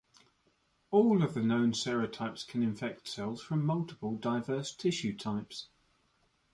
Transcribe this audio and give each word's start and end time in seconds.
All 0.89 1.21
of 1.21 1.35
the 1.35 1.43
known 1.43 1.73
serotypes 1.73 2.43
can 2.47 2.63
infect 2.63 3.07
cells 3.07 3.39
from 3.39 3.63
multiple 3.63 4.15
diverse 4.17 4.73
tissue 4.73 5.15
types. 5.15 5.67